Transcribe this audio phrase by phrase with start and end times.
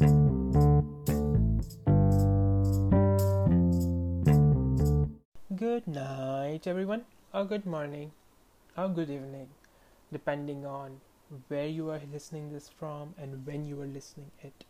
[0.00, 0.08] Good
[5.86, 8.12] night, everyone, or good morning,
[8.78, 9.48] or good evening,
[10.10, 11.02] depending on
[11.48, 14.64] where you are listening this from and when you are listening it.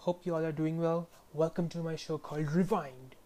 [0.00, 1.08] Hope you all are doing well.
[1.32, 3.16] Welcome to my show called Rewind.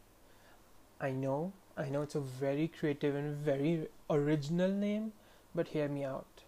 [1.01, 5.13] I know, I know it's a very creative and very original name,
[5.57, 6.45] but hear me out.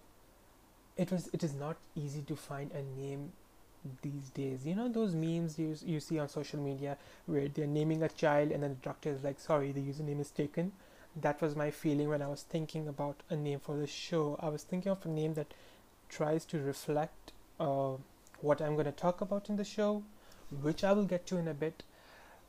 [0.96, 3.32] It was it is not easy to find a name
[4.02, 4.66] these days.
[4.66, 8.50] You know those memes you you see on social media where they're naming a child
[8.52, 10.72] and then the doctor is like, "Sorry, the username is taken."
[11.16, 14.38] That was my feeling when I was thinking about a name for the show.
[14.40, 15.54] I was thinking of a name that
[16.08, 17.92] tries to reflect uh,
[18.40, 20.02] what I'm going to talk about in the show,
[20.62, 21.82] which I will get to in a bit.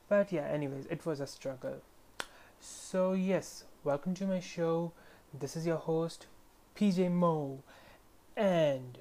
[0.08, 1.82] But yeah, anyways, it was a struggle.
[2.60, 4.92] So, yes, welcome to my show.
[5.34, 6.28] This is your host,
[6.76, 7.60] PJ Mo,
[8.36, 8.98] and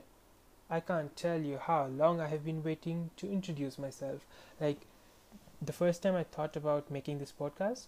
[0.70, 4.26] I can't tell you how long I have been waiting to introduce myself.
[4.60, 4.80] Like,
[5.60, 7.86] the first time I thought about making this podcast,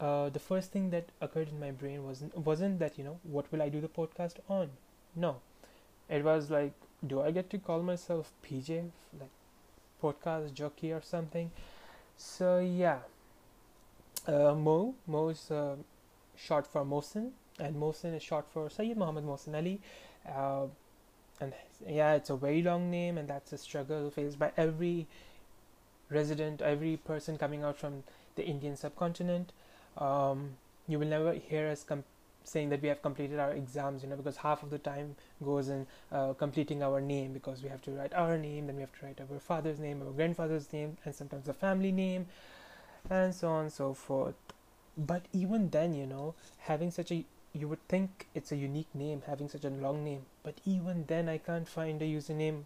[0.00, 3.50] uh, the first thing that occurred in my brain wasn't wasn't that you know what
[3.50, 4.70] will I do the podcast on?
[5.16, 5.36] No,
[6.08, 6.72] it was like,
[7.06, 9.30] do I get to call myself PJ, like
[10.02, 11.50] podcast jockey or something?
[12.16, 12.98] So yeah,
[14.26, 14.94] uh, Mo
[15.28, 15.76] is uh,
[16.36, 19.80] short for Mohsin, and Mohsin is short for Sayyid Muhammad Mohsin Ali.
[20.28, 20.66] Uh,
[21.40, 21.52] and
[21.86, 25.06] yeah, it's a very long name, and that's a struggle faced by every
[26.10, 28.02] resident, every person coming out from
[28.36, 29.52] the Indian subcontinent.
[29.96, 30.50] Um,
[30.86, 32.04] you will never hear us com-
[32.44, 35.68] saying that we have completed our exams, you know, because half of the time goes
[35.68, 38.98] in uh, completing our name because we have to write our name, then we have
[38.98, 42.26] to write our father's name, our grandfather's name, and sometimes the family name,
[43.10, 44.34] and so on and so forth.
[44.96, 49.22] But even then, you know, having such a you would think it's a unique name
[49.26, 52.64] having such a long name, but even then, I can't find a username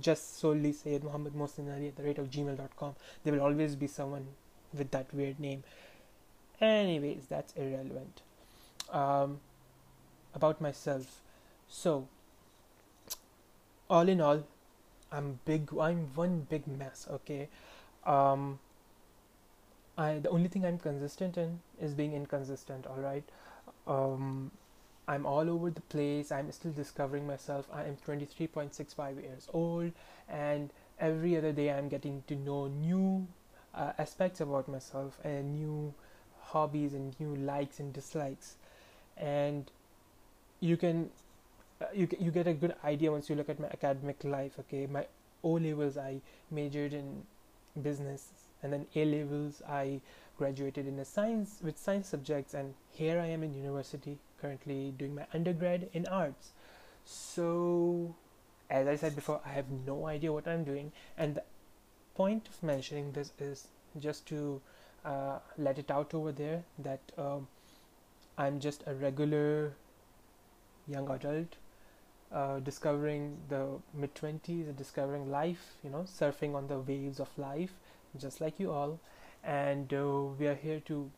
[0.00, 2.94] just solely Sayyid Muhammad Mohsin Ali at the rate of gmail.com.
[3.24, 4.26] There will always be someone
[4.76, 5.64] with that weird name.
[6.60, 8.22] Anyways, that's irrelevant
[8.90, 9.40] um,
[10.34, 11.22] about myself.
[11.68, 12.08] So,
[13.88, 14.44] all in all,
[15.12, 15.70] I'm big.
[15.78, 17.06] I'm one big mess.
[17.10, 17.48] Okay.
[18.04, 18.58] Um,
[19.98, 22.86] I the only thing I'm consistent in is being inconsistent.
[22.86, 23.24] All right.
[23.86, 24.50] Um,
[25.08, 26.32] I'm all over the place.
[26.32, 27.66] I'm still discovering myself.
[27.72, 29.92] I am 23.65 years old,
[30.28, 33.26] and every other day I'm getting to know new
[33.74, 35.94] uh, aspects about myself and new
[36.40, 38.56] hobbies and new likes and dislikes
[39.16, 39.70] and
[40.60, 41.10] you can
[41.80, 44.86] uh, you you get a good idea once you look at my academic life okay
[44.86, 45.04] my
[45.42, 46.20] o levels i
[46.50, 47.22] majored in
[47.82, 48.28] business
[48.62, 50.00] and then a levels i
[50.38, 55.14] graduated in a science with science subjects and here i am in university currently doing
[55.14, 56.50] my undergrad in arts
[57.04, 58.14] so
[58.68, 61.42] as i said before i have no idea what i'm doing and the
[62.14, 63.68] point of mentioning this is
[64.00, 64.60] just to
[65.04, 67.46] uh, let it out over there that um,
[68.38, 69.72] I'm just a regular
[70.86, 71.56] young adult
[72.32, 77.72] uh, discovering the mid 20s, discovering life, you know, surfing on the waves of life,
[78.18, 78.98] just like you all.
[79.46, 81.10] And uh, we are here to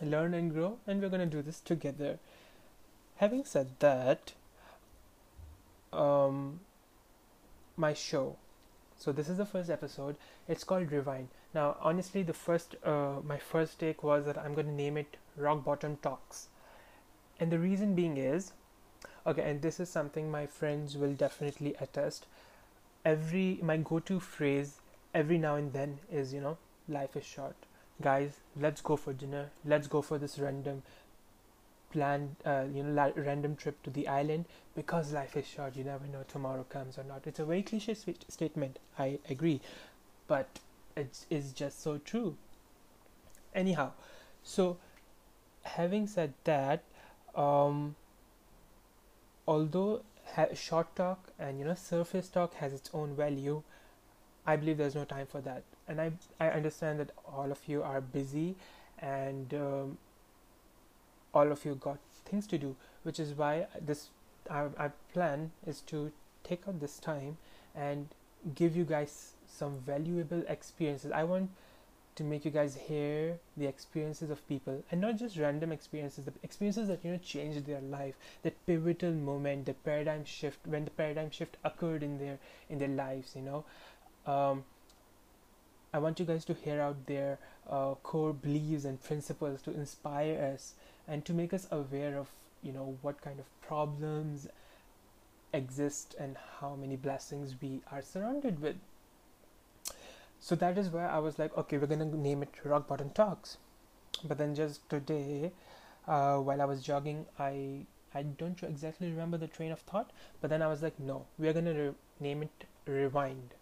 [0.00, 2.18] learn and grow, and we're going to do this together.
[3.16, 4.32] Having said that,
[5.92, 6.60] um,
[7.76, 8.36] my show.
[8.96, 10.16] So this is the first episode.
[10.48, 11.28] It's called Rewind.
[11.54, 15.18] Now, honestly, the first, uh, my first take was that I'm going to name it
[15.36, 16.48] rock bottom talks
[17.38, 18.52] and the reason being is
[19.26, 22.26] okay and this is something my friends will definitely attest
[23.04, 24.76] every my go-to phrase
[25.14, 26.56] every now and then is you know
[26.88, 27.56] life is short.
[28.02, 29.50] Guys let's go for dinner.
[29.64, 30.82] Let's go for this random
[31.90, 35.76] planned uh, you know la- random trip to the island because life is short.
[35.76, 37.26] You never know tomorrow comes or not.
[37.26, 38.78] It's a very cliche sw- statement.
[38.98, 39.60] I agree.
[40.28, 40.60] But
[40.96, 42.36] it is just so true.
[43.54, 43.92] Anyhow
[44.42, 44.76] so
[45.64, 46.82] having said that,
[47.34, 47.96] um,
[49.46, 50.02] although
[50.34, 53.62] ha- short talk and you know surface talk has its own value,
[54.46, 57.82] I believe there's no time for that, and I I understand that all of you
[57.82, 58.56] are busy,
[58.98, 59.98] and um,
[61.34, 64.08] all of you got things to do, which is why this
[64.50, 66.12] our, our plan is to
[66.44, 67.36] take out this time
[67.74, 68.08] and
[68.54, 71.12] give you guys some valuable experiences.
[71.12, 71.50] I want
[72.16, 76.32] to make you guys hear the experiences of people and not just random experiences the
[76.42, 80.90] experiences that you know changed their life that pivotal moment the paradigm shift when the
[80.90, 82.38] paradigm shift occurred in their
[82.70, 83.64] in their lives you know
[84.26, 84.64] um,
[85.92, 87.38] i want you guys to hear out their
[87.68, 90.74] uh, core beliefs and principles to inspire us
[91.08, 92.28] and to make us aware of
[92.62, 94.48] you know what kind of problems
[95.52, 98.76] exist and how many blessings we are surrounded with.
[100.38, 103.56] So that is where I was like, okay, we're gonna name it Rock Bottom Talks.
[104.24, 105.52] But then just today,
[106.06, 110.10] uh, while I was jogging, I I don't exactly remember the train of thought,
[110.40, 113.54] but then I was like, no, we're gonna re- name it Rewind.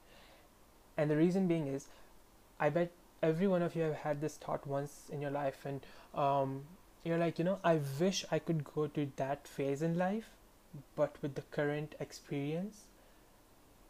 [0.96, 1.88] And the reason being is,
[2.64, 5.80] I bet every one of you have had this thought once in your life, and
[6.14, 6.62] um,
[7.04, 10.30] you're like, you know, I wish I could go to that phase in life,
[10.96, 12.84] but with the current experience.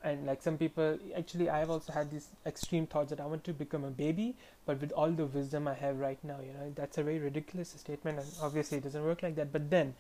[0.03, 3.44] And like some people, actually, I have also had these extreme thoughts that I want
[3.44, 4.35] to become a baby,
[4.67, 7.71] but with all the wisdom I have right now, you know, that's a very ridiculous
[7.76, 9.53] statement, and obviously it doesn't work like that.
[9.53, 9.94] But then,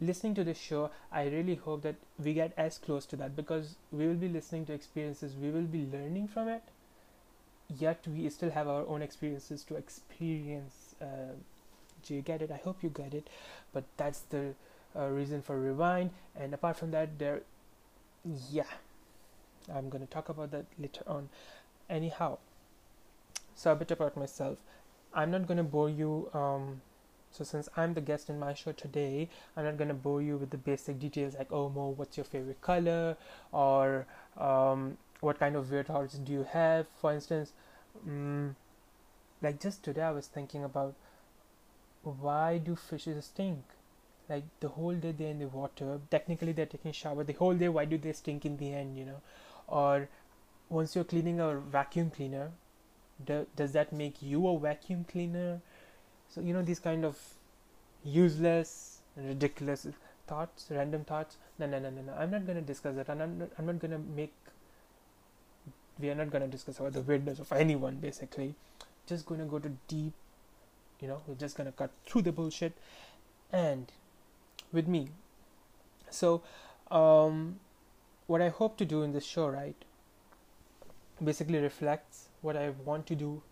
[0.00, 3.76] listening to this show, I really hope that we get as close to that because
[3.92, 6.62] we will be listening to experiences, we will be learning from it,
[7.68, 10.94] yet we still have our own experiences to experience.
[11.00, 11.34] Uh,
[12.06, 12.50] do you get it?
[12.50, 13.28] I hope you get it.
[13.72, 14.54] But that's the
[14.96, 16.10] uh, reason for rewind.
[16.38, 17.42] And apart from that, there,
[18.50, 18.64] yeah,
[19.74, 21.28] I'm gonna talk about that later on.
[21.88, 22.38] Anyhow,
[23.54, 24.58] so a bit about myself.
[25.12, 26.28] I'm not gonna bore you.
[26.34, 26.82] Um,
[27.30, 30.50] so since I'm the guest in my show today, I'm not gonna bore you with
[30.50, 33.16] the basic details like, oh Mo, what's your favorite color,
[33.52, 34.06] or
[34.38, 36.86] um, what kind of weird thoughts do you have?
[37.00, 37.52] For instance,
[38.06, 38.56] um,
[39.42, 40.94] like just today, I was thinking about
[42.02, 43.64] why do fishes stink?
[44.28, 46.00] Like the whole day they're in the water.
[46.10, 47.68] Technically, they're taking shower the whole day.
[47.68, 48.96] Why do they stink in the end?
[48.96, 49.20] You know,
[49.68, 50.08] or
[50.68, 52.50] once you're cleaning a vacuum cleaner,
[53.24, 55.60] do, does that make you a vacuum cleaner?
[56.28, 57.18] So you know these kind of
[58.04, 59.86] useless, ridiculous
[60.26, 61.36] thoughts, random thoughts.
[61.58, 62.12] No, no, no, no, no.
[62.14, 63.08] I'm not gonna discuss that.
[63.08, 63.48] I'm not.
[63.58, 64.34] I'm not gonna make.
[65.98, 67.96] We are not gonna discuss about the weirdness of anyone.
[67.96, 68.54] Basically,
[69.06, 70.12] just gonna go to deep.
[71.00, 72.72] You know, we're just gonna cut through the bullshit,
[73.52, 73.90] and
[74.72, 75.08] with me.
[76.10, 76.42] So,
[76.90, 77.60] um,
[78.26, 79.76] what I hope to do in this show, right,
[81.22, 83.42] basically reflects what I want to do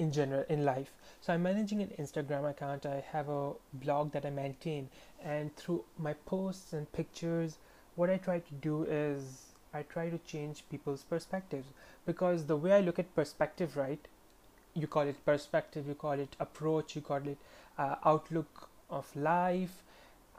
[0.00, 4.24] in general in life so i'm managing an instagram account i have a blog that
[4.24, 4.88] i maintain
[5.22, 7.58] and through my posts and pictures
[7.96, 11.68] what i try to do is i try to change people's perspectives.
[12.06, 14.08] Because the way i look at perspective right
[14.74, 17.38] you call it perspective you call it approach you call it
[17.78, 19.82] uh, outlook of life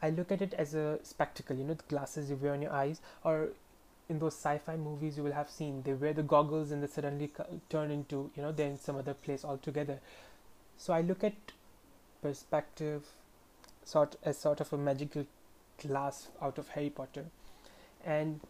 [0.01, 1.55] i look at it as a spectacle.
[1.55, 3.49] You know the glasses you wear on your eyes or
[4.09, 7.31] in those sci-fi movies you will have seen they wear the goggles and they suddenly
[7.69, 9.99] turn into you know they're in some other place altogether.
[10.77, 11.33] So i look at
[12.21, 13.05] perspective
[13.83, 15.25] sort as sort of a magical
[15.81, 17.25] glass out of harry potter.
[18.03, 18.41] And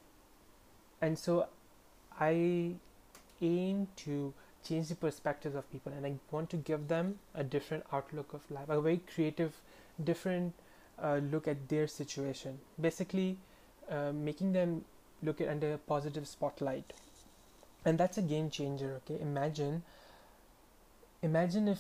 [1.01, 1.47] and so
[2.19, 2.71] i
[3.41, 4.33] aim to
[4.67, 8.49] change the perspectives of people and i want to give them a different outlook of
[8.51, 9.53] life a very creative
[10.03, 10.53] different
[11.01, 12.59] uh, look at their situation.
[12.79, 13.37] Basically
[13.89, 14.85] uh, making them
[15.23, 16.93] look at under a positive spotlight.
[17.85, 19.21] And that's a game changer okay?
[19.21, 19.83] Imagine
[21.23, 21.79] imagine if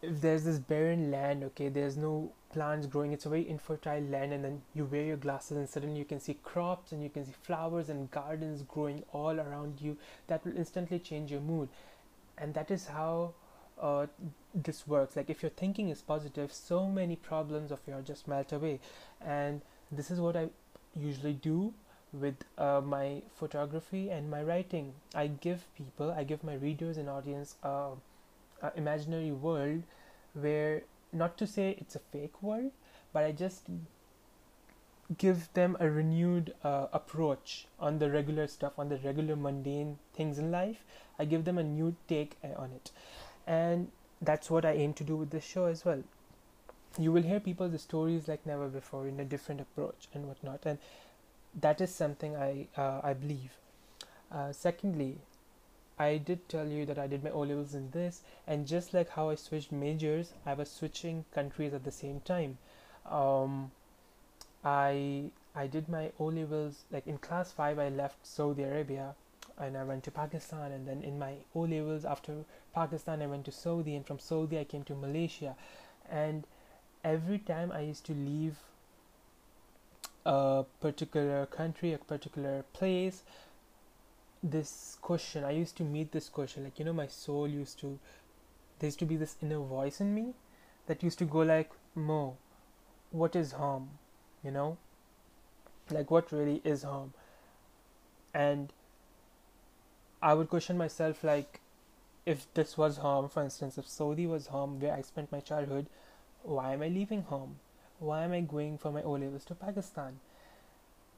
[0.00, 1.68] if there's this barren land okay?
[1.68, 3.12] There's no plants growing.
[3.12, 6.20] It's a very infertile land and then you wear your glasses and suddenly you can
[6.20, 9.96] see crops and you can see flowers and gardens growing all around you.
[10.26, 11.68] That will instantly change your mood.
[12.38, 13.34] And that is how
[13.80, 14.06] uh,
[14.54, 15.16] this works.
[15.16, 18.80] Like if your thinking is positive so many problems of yours just melt away.
[19.24, 20.48] And this is what i
[20.94, 21.72] usually do
[22.12, 24.92] with uh, my photography and my writing.
[25.14, 27.92] I give people, I give my readers and audience uh,
[28.60, 29.82] an imaginary world
[30.34, 30.82] where,
[31.12, 32.72] not to say it's a fake world,
[33.12, 33.68] but I just
[35.18, 40.38] give them a renewed uh, approach on the regular stuff, on the regular mundane things
[40.38, 40.84] in life.
[41.18, 42.90] I give them a new take uh, on it.
[43.46, 43.88] And
[44.20, 46.02] that's what I aim to do with this show as well.
[46.98, 50.60] You will hear people's stories like never before in a different approach and whatnot.
[50.64, 50.78] And
[51.60, 53.52] that is something I uh, I believe.
[54.30, 55.18] Uh, secondly,
[56.02, 59.10] I did tell you that I did my O levels in this, and just like
[59.10, 62.58] how I switched majors, I was switching countries at the same time.
[63.20, 63.70] Um,
[64.64, 67.78] I I did my O levels like in class five.
[67.78, 69.14] I left Saudi Arabia,
[69.58, 72.44] and I went to Pakistan, and then in my O levels after
[72.74, 75.54] Pakistan, I went to Saudi, and from Saudi I came to Malaysia,
[76.10, 76.46] and
[77.04, 78.56] every time I used to leave
[80.24, 83.22] a particular country, a particular place,
[84.42, 87.98] this question, I used to meet this question, like, you know, my soul used to,
[88.78, 90.34] there used to be this inner voice in me
[90.86, 92.36] that used to go like, Mo,
[93.10, 93.90] what is home?
[94.42, 94.78] You know?
[95.90, 97.12] Like, what really is home?
[98.34, 98.72] And
[100.22, 101.60] I would question myself, like,
[102.24, 105.86] if this was home, for instance, if Saudi was home where I spent my childhood,
[106.42, 107.56] why am I leaving home?
[108.02, 110.18] why am I going for my O levels to Pakistan?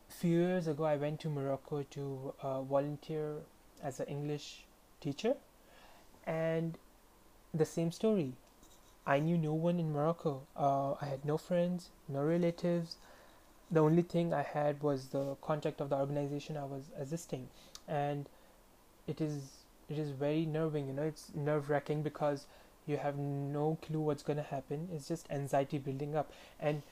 [0.08, 3.36] Few years ago i went to morocco to uh, volunteer
[3.82, 4.64] as an english
[5.00, 5.34] teacher.
[6.26, 6.78] And
[7.52, 8.32] the same story.
[9.06, 10.46] I knew no one in morocco.
[10.56, 12.96] Uh, i had no friends no relatives.
[13.70, 17.48] The only thing i had was the contact of the organization i was assisting.
[17.86, 18.28] And
[19.06, 19.42] it is
[19.88, 22.46] it is very nerving you know it's nerve wracking because
[22.86, 24.88] you have no clue what's going to happen.
[24.94, 26.30] It's just anxiety building up.
[26.60, 26.82] And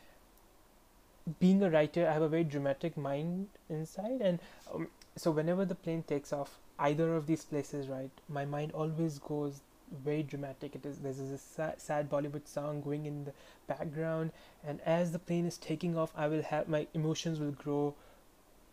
[1.38, 4.20] being a writer i have a very dramatic mind inside.
[4.20, 4.40] And
[4.72, 9.18] um, so whenever the plane takes off either of these places right my mind always
[9.18, 9.60] goes
[10.04, 10.74] very dramatic.
[10.74, 13.32] It is there's a sad, sad bollywood song going in the
[13.66, 14.32] background.
[14.64, 17.94] And as the plane is taking off i will have my emotions will grow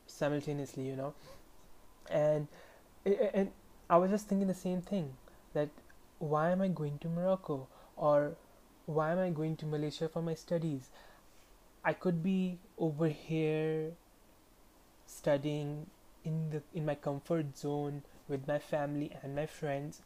[0.07, 1.13] simultaneously you know.
[2.09, 2.47] And
[3.05, 3.51] and
[3.89, 5.13] i was just thinking the same thing
[5.53, 5.69] that
[6.19, 7.67] why am i going to morocco?
[7.95, 8.35] Or
[8.85, 10.89] why am i going to malaysia for my studies
[11.83, 13.91] i could be over here
[15.05, 15.87] studying
[16.23, 20.01] in the in my comfort zone with my family and my friends.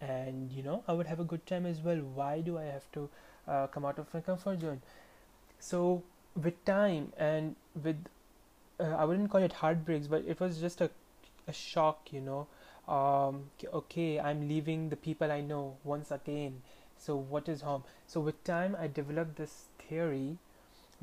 [0.00, 2.00] And you know i would have a good time as well.
[2.20, 3.08] Why do i have to
[3.48, 4.82] uh, come out of my comfort zone?
[5.60, 6.02] So
[6.34, 8.04] with time and with
[8.80, 10.90] uh, i wouldn't call it heartbreaks but it was just a,
[11.46, 12.46] a shock you know.
[12.88, 16.62] Um, okay i'm leaving the people i know once again.
[16.98, 20.38] So what is home so with time i developed this theory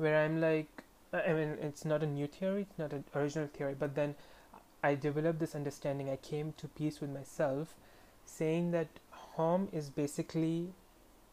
[0.00, 3.48] where i'm like uh, i mean it's not a new theory it's not an original
[3.58, 4.14] theory but then
[4.82, 6.08] i developed this understanding.
[6.08, 7.74] I came to peace with myself
[8.24, 10.72] saying that home is basically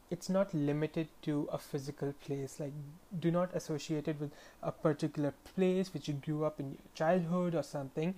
[0.09, 2.59] it's not limited to a physical place.
[2.59, 2.73] Like
[3.19, 4.31] do not associate it with
[4.63, 8.15] a particular place which you grew up in your childhood or something.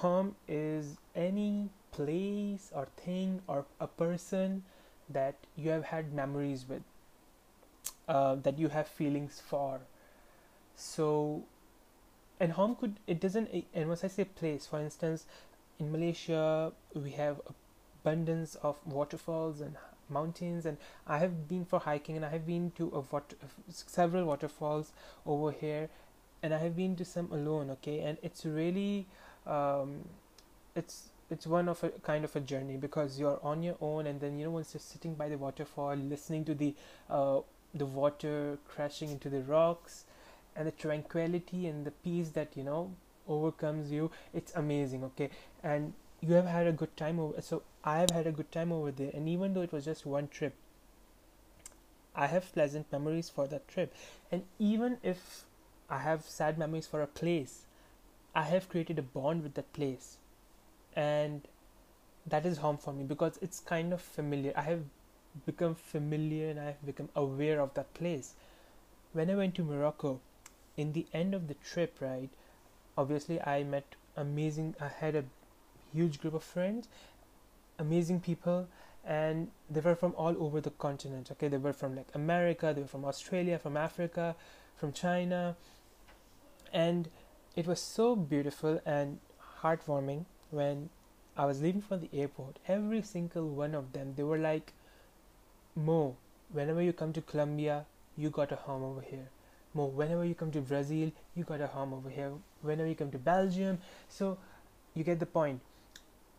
[0.00, 4.64] Home is any place or thing or a person
[5.08, 6.82] that you have had memories with
[8.08, 9.80] uh, that you have feelings for.
[10.74, 11.44] So
[12.40, 15.26] and home could it doesn't and once i say place for instance
[15.78, 17.40] in malaysia we have
[18.02, 19.76] abundance of waterfalls and
[20.08, 23.36] mountains and i have been for hiking and i have been to a water,
[23.68, 24.92] several waterfalls
[25.24, 25.88] over here
[26.42, 28.00] and i have been to some alone okay?
[28.00, 29.06] And it's really
[29.46, 30.08] um,
[30.74, 34.20] it's it's one of a kind of a journey because you're on your own and
[34.20, 36.74] then you know once you're sitting by the waterfall listening to the
[37.08, 37.40] uh,
[37.74, 40.04] the water crashing into the rocks
[40.54, 42.92] and the tranquility and the peace that you know
[43.28, 45.30] overcomes you it's amazing okay?
[45.62, 48.70] And you have had a good time over so i have had a good time
[48.70, 50.54] over there and even though it was just one trip
[52.14, 53.92] i have pleasant memories for that trip.
[54.30, 55.44] And even if
[55.90, 57.66] i have sad memories for a place
[58.34, 60.16] I have created a bond with that place,
[60.96, 61.42] and
[62.26, 64.52] that is home for me because it's kind of familiar.
[64.56, 64.84] I have
[65.46, 68.34] become familiar and I have become aware of that place.
[69.12, 70.20] When I went to Morocco,
[70.76, 72.30] in the end of the trip, right,
[72.96, 75.24] obviously I met amazing, I had a
[75.92, 76.88] huge group of friends,
[77.78, 78.68] amazing people,
[79.04, 81.30] and they were from all over the continent.
[81.32, 84.36] Okay, they were from like America, they were from Australia, from Africa,
[84.76, 85.56] from China,
[86.72, 87.08] and
[87.56, 89.18] it was so beautiful and
[89.62, 90.88] heartwarming when
[91.36, 92.58] I was leaving from the airport.
[92.66, 94.72] Every single one of them, they were like,
[95.74, 96.16] Mo,
[96.50, 97.86] whenever you come to Colombia,
[98.16, 99.28] you got a home over here.
[99.74, 102.32] Mo, whenever you come to Brazil, you got a home over here.
[102.60, 104.36] Whenever you come to Belgium, so
[104.94, 105.60] you get the point.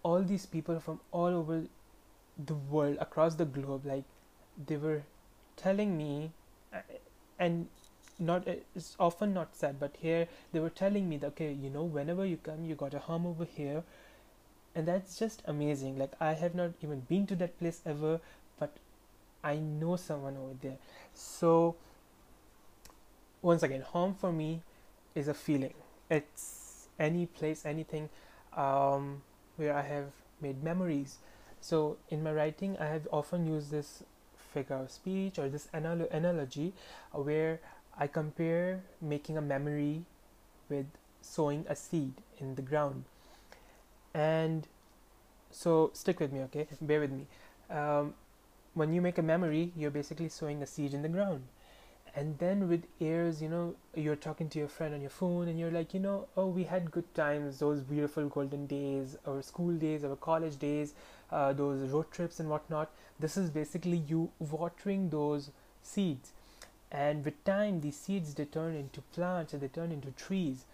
[0.03, 1.63] All these people from all over
[2.45, 4.03] the world, across the globe, like
[4.67, 5.03] they were
[5.55, 6.31] telling me,
[6.71, 6.79] uh,
[7.39, 7.67] and
[8.19, 11.83] not it's often not said but here they were telling me that okay you know
[11.83, 13.83] whenever you come you got a home over here
[14.75, 18.19] and that's just amazing like i have not even been to that place ever
[18.59, 18.77] but
[19.43, 20.77] i know someone over there
[21.13, 21.75] so
[23.41, 24.61] once again home for me
[25.15, 25.73] is a feeling
[26.09, 28.09] it's any place anything
[28.55, 29.21] um,
[29.57, 30.07] where i have
[30.41, 31.17] made memories
[31.59, 34.03] so in my writing i have often used this
[34.53, 36.73] figure of speech or this anal- analogy
[37.11, 37.59] where
[37.97, 40.03] I compare making a memory
[40.69, 40.85] with
[41.21, 43.05] sowing a seed in the ground.
[44.13, 44.67] And
[45.51, 46.67] so stick with me, okay?
[46.81, 47.27] Bear with me.
[47.69, 48.13] Um,
[48.73, 51.43] when you make a memory, you're basically sowing a seed in the ground.
[52.15, 55.59] And then with ears, you know, you're talking to your friend on your phone and
[55.59, 59.73] you're like, you know, oh, we had good times, those beautiful golden days, our school
[59.73, 60.93] days, our college days,
[61.31, 62.91] uh, those road trips and whatnot.
[63.19, 65.49] This is basically you watering those
[65.81, 66.31] seeds
[66.93, 70.65] and with time these seeds they turn into plants and they turn into trees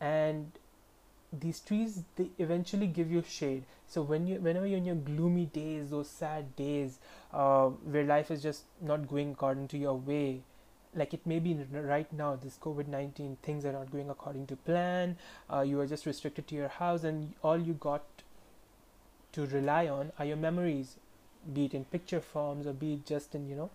[0.00, 0.50] and
[1.40, 3.64] these trees they eventually give you shade.
[3.86, 6.98] So when you whenever you're in your gloomy days those sad days
[7.32, 10.42] uh, where life is just not going according to your way
[10.96, 15.16] like it may be right now this covid-19 things are not going according to plan
[15.52, 18.04] uh, you are just restricted to your house and all you got
[19.32, 20.98] to rely on are your memories
[21.52, 23.70] be it in picture forms or be it just in you know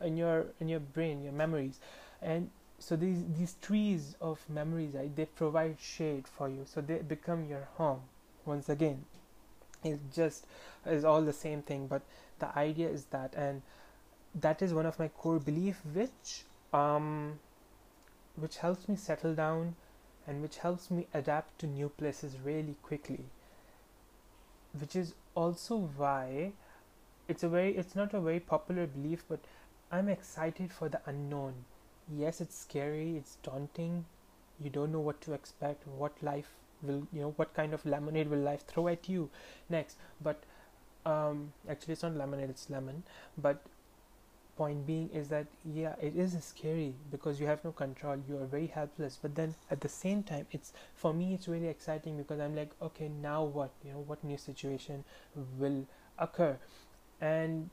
[0.00, 1.78] in your in your brain your memories.
[2.22, 6.64] And so these these trees of memories right they provide shade for you.
[6.66, 8.02] So they become your home.
[8.44, 9.04] Once again
[9.82, 10.46] it's just
[10.86, 12.02] is all the same thing but
[12.38, 13.62] the idea is that and
[14.34, 17.38] that is one of my core belief which um
[18.36, 19.76] which helps me settle down
[20.26, 23.26] and which helps me adapt to new places really quickly.
[24.78, 26.52] Which is also why
[27.28, 29.40] it's a very it's not a very popular belief but
[29.90, 31.54] i'm excited for the unknown
[32.12, 34.04] yes it's scary it's daunting.
[34.60, 38.28] You don't know what to expect what life will you know what kind of lemonade
[38.28, 39.30] will life throw at you
[39.68, 39.96] next.
[40.22, 40.42] But
[41.06, 43.02] um actually it's not lemonade it's lemon.
[43.38, 43.62] But
[44.56, 48.46] point being is that yeah it is scary because you have no control you are
[48.46, 49.18] very helpless.
[49.20, 52.70] But then at the same time it's for me it's really exciting because i'm like
[52.80, 53.70] okay now what?
[53.84, 55.04] You know what new situation
[55.58, 55.86] will
[56.18, 56.56] occur?
[57.20, 57.70] And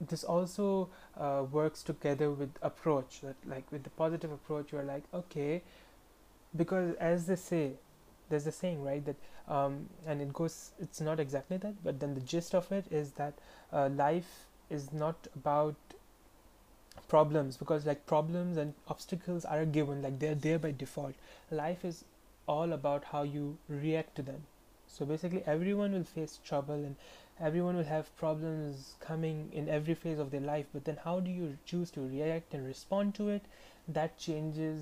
[0.00, 0.88] this also
[1.18, 5.62] uh, works together with approach that like with the positive approach you're like okay
[6.56, 7.72] because as they say
[8.28, 9.16] there's a saying right that
[9.48, 13.12] um, and it goes it's not exactly that but then the gist of it is
[13.12, 13.34] that
[13.72, 15.76] uh, life is not about
[17.08, 21.14] problems because like problems and obstacles are a given like they're there by default.
[21.50, 22.04] Life is
[22.46, 24.42] all about how you react to them.
[24.86, 26.96] So basically everyone will face trouble and
[27.40, 31.30] everyone will have problems coming in every phase of their life but then how do
[31.30, 33.42] you choose to react and respond to it?
[33.88, 34.80] That changes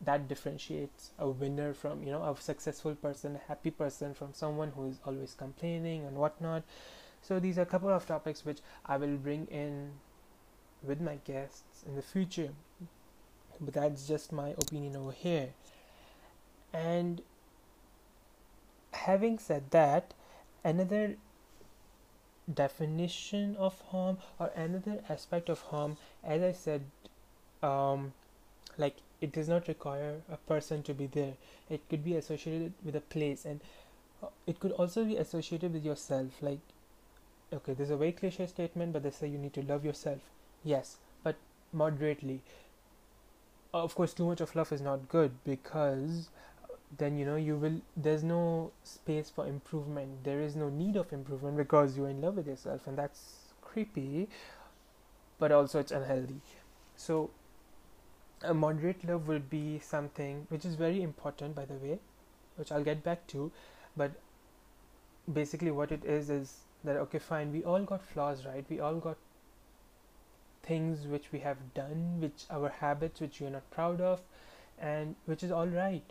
[0.00, 4.72] that differentiates a winner from you know a successful person a happy person from someone
[4.76, 6.62] who is always complaining and whatnot.
[7.22, 9.92] So these are a couple of topics which i will bring in
[10.82, 12.50] with my guests in the future.
[13.60, 15.50] But that's just my opinion over here.
[16.72, 17.22] And
[18.92, 20.12] having said that
[20.64, 21.16] another
[22.52, 26.82] definition of harm or another aspect of harm as i said
[27.62, 28.12] um,
[28.76, 31.34] like it does not require a person to be there.
[31.70, 33.60] It could be associated with a place and
[34.22, 36.58] uh, it could also be associated with yourself like
[37.52, 40.20] okay there's a very cliche statement but they say you need to love yourself.
[40.62, 41.36] Yes but
[41.72, 42.42] moderately.
[43.72, 46.28] Of course too much of love is not good because
[46.98, 50.24] then you know you will there's no space for improvement.
[50.24, 54.28] There is no need of improvement because you're in love with yourself and that's creepy
[55.38, 56.40] but also it's unhealthy.
[56.96, 57.30] So
[58.42, 61.98] a moderate love will be something which is very important by the way
[62.56, 63.50] which i'll get back to
[63.96, 64.12] but
[65.32, 66.52] basically what it is is
[66.84, 68.64] that okay fine we all got flaws right?
[68.68, 69.16] We all got
[70.62, 74.20] things which we have done which our habits which we're not proud of
[74.78, 76.04] and which is all right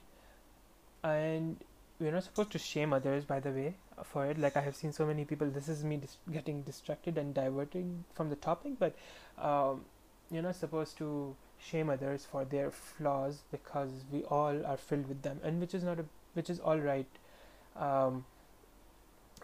[1.04, 1.58] and
[2.00, 4.38] we're not supposed to shame others by the way for it.
[4.38, 8.06] Like i have seen so many people this is me dis- getting distracted and diverting
[8.14, 8.96] from the topic but
[9.38, 9.86] um,
[10.32, 15.22] you're not supposed to shame others for their flaws because we all are filled with
[15.22, 17.06] them and which is not a which is all right.
[17.76, 18.26] Um,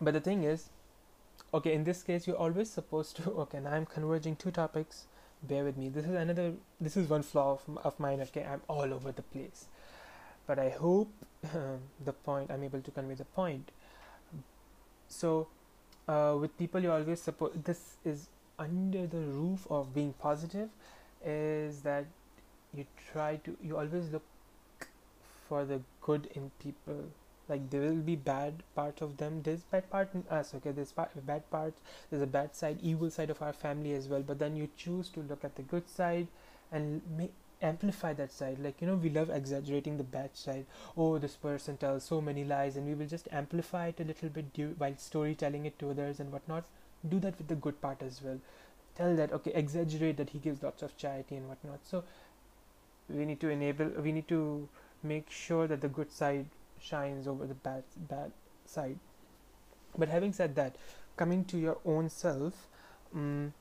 [0.02, 0.70] but the thing is
[1.54, 5.06] okay in this case you're always supposed to okay now i'm converging two topics.
[5.42, 5.88] Bear with me.
[5.88, 9.22] This is another this is one flaw of, of mine okay i'm all over the
[9.22, 9.68] place
[10.50, 11.10] but I hope
[12.06, 13.72] the point I'm able to convey the point.
[15.08, 15.48] So,
[16.08, 20.70] uh, with people, you always support this is under the roof of being positive,
[21.24, 22.06] is that
[22.74, 24.24] you try to you always look
[25.48, 27.04] for the good in people.
[27.48, 29.42] Like there will be bad part of them.
[29.44, 30.54] There's bad part in us.
[30.56, 31.76] Okay, there's bad part.
[32.10, 34.24] There's a bad side, evil side of our family as well.
[34.24, 36.28] But then you choose to look at the good side
[36.72, 38.60] and make amplify that side.
[38.60, 40.66] Like you know we love exaggerating the bad side.
[40.98, 44.30] Oh this person tells so many lies and we will just amplify it a little
[44.30, 46.66] bit due, while storytelling it to others and whatnot.
[47.08, 48.40] Do that with the good part as well.
[48.96, 51.80] Tell that okay exaggerate that he gives lots of charity and whatnot.
[51.84, 52.04] So
[53.10, 54.68] we need to enable we need to
[55.04, 56.46] make sure that the good side
[56.80, 58.32] shines over the bad bad
[58.66, 59.00] side.
[59.98, 60.76] But having said that
[61.18, 62.68] coming to your own self
[63.14, 63.54] um,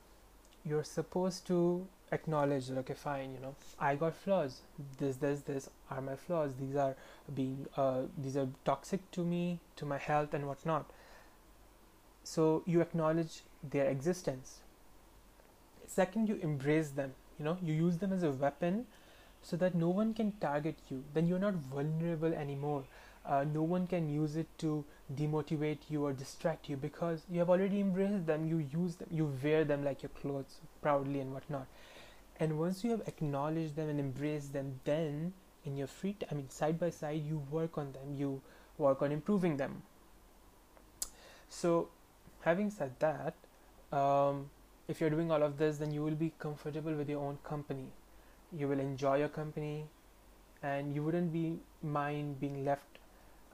[0.63, 4.61] you're supposed to acknowledge that okay fine you know i got flaws.
[4.97, 6.53] This this this are my flaws.
[6.59, 6.95] These are
[7.33, 10.89] being uh, these are toxic to me to my health and whatnot.
[12.23, 14.59] So you acknowledge their existence.
[15.87, 18.85] Second you embrace them you know you use them as a weapon
[19.41, 21.03] so that no one can target you.
[21.13, 22.83] Then you're not vulnerable anymore.
[23.25, 24.83] Uh, no one can use it to
[25.15, 28.47] demotivate you or distract you because you have already embraced them.
[28.47, 29.07] You use them.
[29.11, 31.67] You wear them like your clothes proudly and whatnot
[32.39, 35.33] and once you have acknowledged them and embraced them then
[35.65, 38.15] in your free time i mean side by side you work on them.
[38.15, 38.41] You
[38.77, 39.81] work on improving them.
[41.49, 41.89] So
[42.41, 43.35] having said that
[43.91, 44.49] um,
[44.87, 47.87] if you're doing all of this then you will be comfortable with your own company.
[48.51, 49.85] You will enjoy your company
[50.63, 52.99] and you wouldn't be mind being left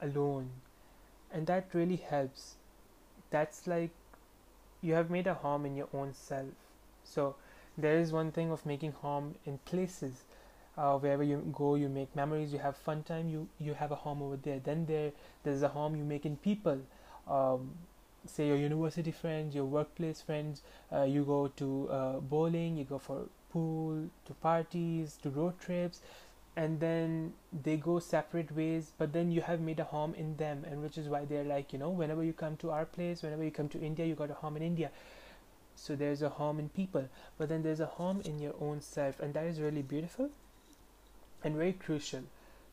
[0.00, 0.50] alone.
[1.32, 2.54] And that really helps.
[3.30, 3.90] That's like
[4.80, 6.54] you have made a home in your own self.
[7.04, 7.34] So
[7.78, 10.24] there is one thing of making home in places
[10.78, 13.96] uh, wherever you go you make memories you have fun time you you have a
[13.96, 14.60] home over there.
[14.60, 15.12] Then there
[15.42, 16.80] there's a home you make in people.
[17.28, 17.70] Um,
[18.26, 20.62] say your university friends your workplace friends
[20.92, 26.00] uh, you go to uh, bowling you go for pool to parties to road trips
[26.56, 30.64] and then they go separate ways but then you have made a home in them
[30.68, 33.44] and which is why they're like you know whenever you come to our place whenever
[33.44, 34.90] you come to india you got a home in india
[35.76, 37.08] so there's a home in people
[37.38, 40.30] but then there's a home in your own self and that is really beautiful
[41.44, 42.22] and very crucial.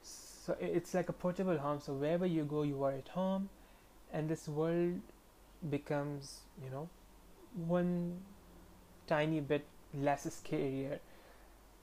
[0.02, 3.50] So it's like a portable home so wherever you go you are at home
[4.12, 5.00] and this world
[5.70, 6.90] becomes you know
[7.68, 8.20] one
[9.08, 11.00] tiny bit less scarier.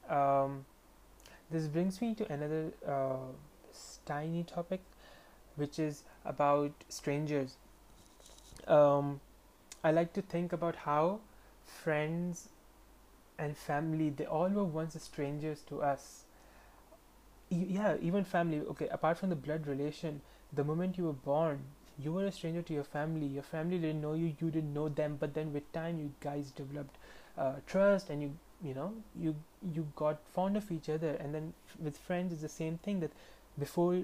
[0.08, 0.64] Um,
[1.50, 3.32] this brings me to another uh,
[4.04, 4.80] tiny topic
[5.56, 7.56] which is about strangers.
[8.66, 9.20] Um,
[9.82, 11.20] i like to think about how
[11.64, 12.48] friends
[13.38, 16.24] and family they all were once strangers to us.
[17.48, 20.20] Yeah even family okay apart from the blood relation
[20.52, 21.62] the moment you were born
[21.98, 23.26] you were a stranger to your family.
[23.26, 26.50] Your family didn't know you you didn't know them but then with time you guys
[26.50, 26.96] developed
[27.36, 28.30] uh, trust and you
[28.62, 29.34] you know you
[29.74, 31.10] you got fond of each other.
[31.20, 33.12] And then with friends it's the same thing that
[33.58, 34.00] before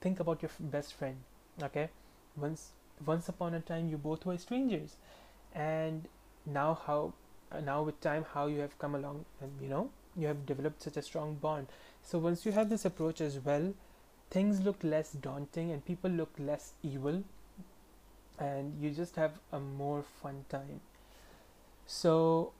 [0.00, 1.16] think about your best friend
[1.62, 1.88] okay?
[2.36, 2.70] Once
[3.06, 4.96] once upon a time you both were strangers.
[5.54, 6.08] And
[6.46, 7.12] now how
[7.64, 10.96] now with time how you have come along and you know you have developed such
[10.96, 11.68] a strong bond.
[12.02, 13.74] So once you have this approach as well
[14.30, 17.22] things look less daunting and people look less evil
[18.38, 20.80] and you just have a more fun time.
[21.86, 22.52] So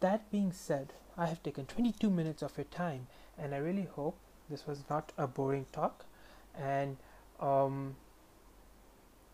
[0.00, 4.16] that being said i have taken 22 minutes of your time and i really hope
[4.50, 6.04] this was not a boring talk.
[6.58, 6.96] And
[7.38, 7.94] um,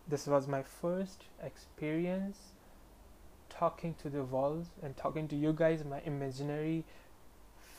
[0.07, 2.37] this was my first experience
[3.49, 6.83] talking to the walls and talking to you guys my imaginary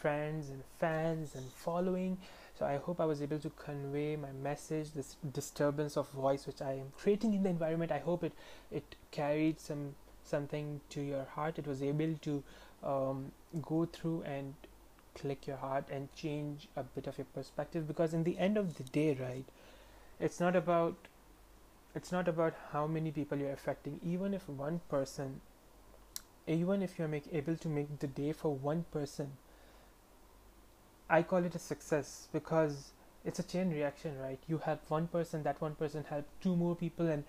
[0.01, 2.19] friends and fans and following.
[2.59, 6.61] So i hope i was able to convey my message this disturbance of voice which
[6.61, 7.93] i am creating in the environment.
[7.93, 8.33] I hope it
[8.71, 11.59] it carried some something to your heart.
[11.59, 12.43] It was able to
[12.85, 14.55] um, go through and
[15.15, 18.77] click your heart and change a bit of your perspective because in the end of
[18.77, 19.45] the day right
[20.21, 21.09] it's not about
[21.99, 25.41] it's not about how many people you're affecting even if one person
[26.47, 29.33] even if you're make, able to make the day for one person
[31.11, 32.93] I call it a success because
[33.25, 34.39] it's a chain reaction, right?
[34.49, 37.25] You help one person, that one person help two more people, and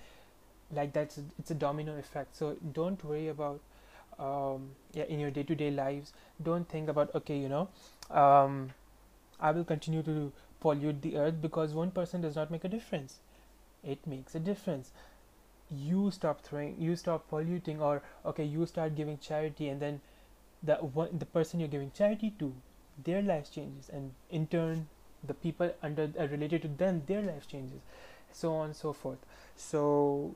[0.71, 2.35] like that's a, it's a domino effect.
[2.35, 3.61] So don't worry about
[4.19, 6.13] um, yeah in your day to day lives.
[6.43, 7.69] Don't think about okay, you know,
[8.11, 8.71] um,
[9.39, 13.19] I will continue to pollute the earth because one person does not make a difference.
[13.83, 14.91] It makes a difference.
[15.69, 20.01] You stop throwing, you stop polluting, or okay, you start giving charity, and then
[20.63, 22.53] the one the person you're giving charity to
[23.03, 24.87] their life changes and in turn
[25.23, 27.81] the people under uh, related to them their life changes.
[28.31, 29.19] So on and so forth.
[29.55, 30.35] So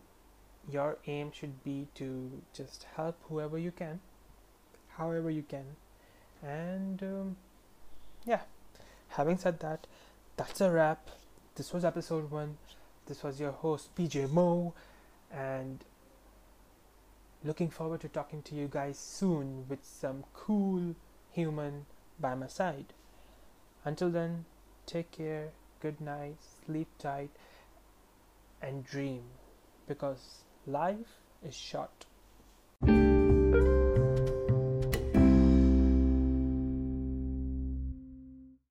[0.72, 4.00] your aim should be to just help whoever you can
[4.98, 5.76] however you can.
[6.42, 7.36] And um,
[8.26, 8.42] yeah.
[9.10, 9.88] Having said that
[10.38, 11.10] that's a wrap.
[11.56, 12.58] This was episode one
[13.06, 14.74] this was your host pj mo
[15.32, 15.84] and
[17.44, 20.96] looking forward to talking to you guys soon with some cool
[21.32, 21.86] human
[22.20, 22.94] by my side.
[23.84, 24.46] Until then,
[24.86, 25.50] take care,
[25.82, 27.32] good night, sleep tight,
[28.62, 29.24] and dream
[29.88, 32.06] because life is short.